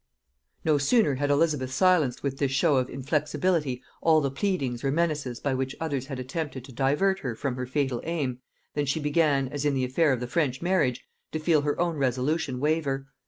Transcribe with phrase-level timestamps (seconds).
[0.65, 5.39] No sooner had Elizabeth silenced with this show of inflexibility all the pleadings or menaces
[5.39, 8.39] by which others had attempted to divert her from her fatal aim,
[8.73, 11.97] than she began, as in the affair of the French marriage, to feel her own
[11.97, 13.09] resolution waver.